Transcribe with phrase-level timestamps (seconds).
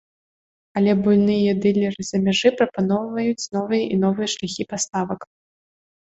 [0.79, 5.21] Але буйныя дылеры з-за мяжы прапаноўваюць новыя і новыя шляхі паставак.